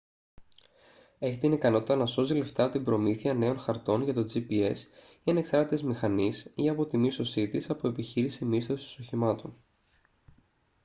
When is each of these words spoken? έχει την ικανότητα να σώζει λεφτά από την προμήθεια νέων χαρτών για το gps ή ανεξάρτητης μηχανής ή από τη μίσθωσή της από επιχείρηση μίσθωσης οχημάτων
έχει 1.19 1.37
την 1.37 1.51
ικανότητα 1.51 1.95
να 1.95 2.05
σώζει 2.05 2.35
λεφτά 2.37 2.63
από 2.63 2.71
την 2.71 2.83
προμήθεια 2.83 3.33
νέων 3.33 3.57
χαρτών 3.59 4.03
για 4.03 4.13
το 4.13 4.21
gps 4.33 4.75
ή 5.23 5.31
ανεξάρτητης 5.31 5.83
μηχανής 5.83 6.51
ή 6.55 6.69
από 6.69 6.85
τη 6.85 6.97
μίσθωσή 6.97 7.47
της 7.47 7.69
από 7.69 7.87
επιχείρηση 7.87 8.45
μίσθωσης 8.45 8.99
οχημάτων 8.99 9.55